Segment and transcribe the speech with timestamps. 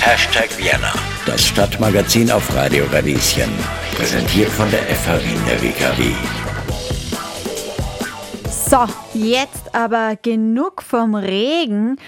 [0.00, 0.92] Hashtag Vienna,
[1.26, 3.48] das Stadtmagazin auf Radio Radieschen.
[3.94, 6.12] Präsentiert von der FH Wien der WKW.
[8.50, 8.84] So,
[9.14, 11.98] jetzt aber genug vom Regen.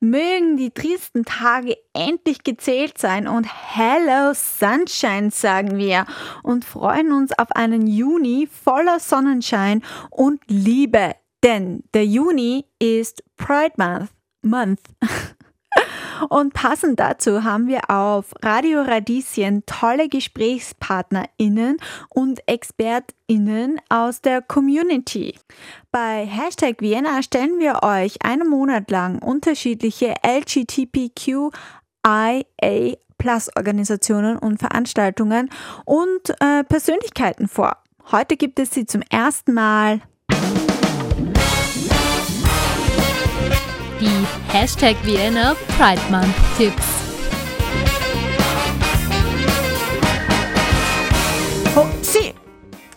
[0.00, 6.04] Mögen die tristen Tage endlich gezählt sein und Hello Sunshine sagen wir
[6.42, 11.14] und freuen uns auf einen Juni voller Sonnenschein und Liebe,
[11.44, 14.10] denn der Juni ist Pride Month.
[14.42, 14.80] Month.
[16.28, 21.78] Und passend dazu haben wir auf Radio Radieschen tolle GesprächspartnerInnen
[22.08, 25.38] und ExpertInnen aus der Community.
[25.90, 31.52] Bei Hashtag Vienna stellen wir euch einen Monat lang unterschiedliche LGBTQIA
[33.16, 35.48] Plus Organisationen und Veranstaltungen
[35.84, 37.78] und äh, Persönlichkeiten vor.
[38.10, 40.02] Heute gibt es sie zum ersten Mal
[44.04, 46.84] die Hashtag Vienna Pride Month Tipps.
[51.74, 52.34] Oh, sie!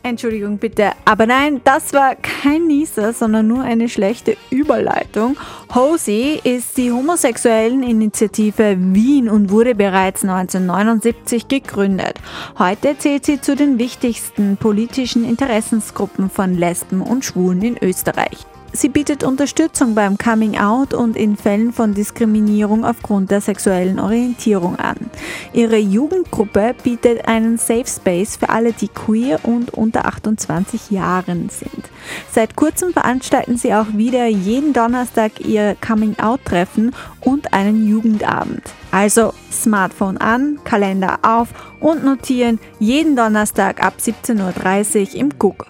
[0.04, 5.38] Entschuldigung bitte, aber nein, das war kein Nieser, sondern nur eine schlechte Überleitung.
[5.74, 12.16] HOSI ist die homosexuellen Initiative Wien und wurde bereits 1979 gegründet.
[12.60, 18.46] Heute zählt sie zu den wichtigsten politischen Interessensgruppen von Lesben und Schwulen in Österreich.
[18.74, 24.76] Sie bietet Unterstützung beim Coming Out und in Fällen von Diskriminierung aufgrund der sexuellen Orientierung
[24.76, 24.98] an.
[25.54, 31.90] Ihre Jugendgruppe bietet einen Safe Space für alle, die queer und unter 28 Jahren sind.
[32.32, 38.64] Seit kurzem veranstalten sie auch wieder jeden Donnerstag ihr Coming Out Treffen und einen Jugendabend.
[38.92, 45.66] Also Smartphone an, Kalender auf und notieren jeden Donnerstag ab 17.30 Uhr im Cook.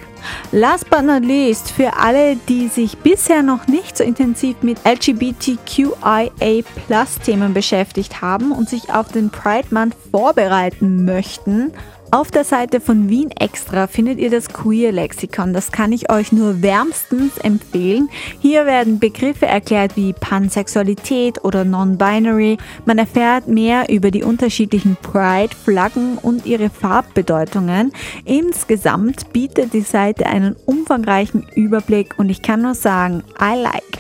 [0.51, 7.53] Last but not least, für alle, die sich bisher noch nicht so intensiv mit LGBTQIA-Themen
[7.53, 11.75] beschäftigt haben und sich auf den Pride Month vorbereiten möchten,
[12.11, 15.53] auf der Seite von Wien Extra findet ihr das Queer Lexikon.
[15.53, 18.09] Das kann ich euch nur wärmstens empfehlen.
[18.41, 22.57] Hier werden Begriffe erklärt wie Pansexualität oder Non-Binary.
[22.87, 27.93] Man erfährt mehr über die unterschiedlichen Pride-Flaggen und ihre Farbbedeutungen.
[28.25, 33.98] Insgesamt bietet die Seite einen umfangreichen Überblick und ich kann nur sagen, I like.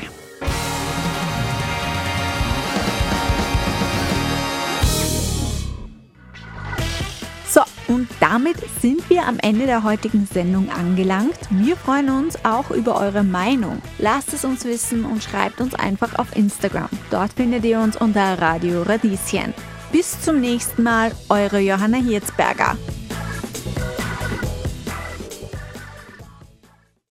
[7.88, 11.38] Und damit sind wir am Ende der heutigen Sendung angelangt.
[11.50, 13.80] Wir freuen uns auch über eure Meinung.
[13.98, 16.90] Lasst es uns wissen und schreibt uns einfach auf Instagram.
[17.10, 19.54] Dort findet ihr uns unter Radio Radieschen.
[19.90, 22.76] Bis zum nächsten Mal, eure Johanna Hirzberger.